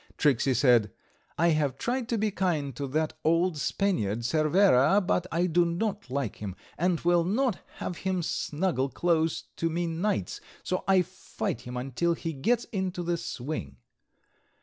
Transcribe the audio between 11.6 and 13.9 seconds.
him until he gets into the swing.